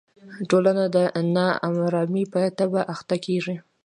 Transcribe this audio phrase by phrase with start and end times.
[0.49, 0.97] ټولنه د
[1.35, 1.47] نا
[1.85, 3.55] ارامۍ په تبه اخته کېږي.